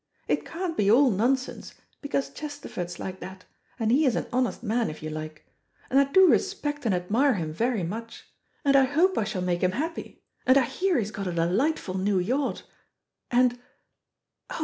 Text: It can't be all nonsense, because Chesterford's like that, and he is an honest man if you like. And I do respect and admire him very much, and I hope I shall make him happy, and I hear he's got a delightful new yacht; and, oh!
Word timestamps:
It 0.27 0.45
can't 0.47 0.75
be 0.75 0.89
all 0.89 1.11
nonsense, 1.11 1.75
because 2.01 2.31
Chesterford's 2.31 2.97
like 2.97 3.19
that, 3.19 3.45
and 3.77 3.91
he 3.91 4.07
is 4.07 4.15
an 4.15 4.25
honest 4.33 4.63
man 4.63 4.89
if 4.89 5.03
you 5.03 5.11
like. 5.11 5.45
And 5.91 5.99
I 5.99 6.05
do 6.05 6.25
respect 6.27 6.87
and 6.87 6.95
admire 6.95 7.35
him 7.35 7.53
very 7.53 7.83
much, 7.83 8.25
and 8.65 8.75
I 8.75 8.85
hope 8.85 9.15
I 9.15 9.25
shall 9.25 9.43
make 9.43 9.61
him 9.61 9.73
happy, 9.73 10.23
and 10.47 10.57
I 10.57 10.63
hear 10.65 10.97
he's 10.97 11.11
got 11.11 11.27
a 11.27 11.31
delightful 11.33 11.99
new 11.99 12.17
yacht; 12.17 12.63
and, 13.29 13.59
oh! 14.49 14.59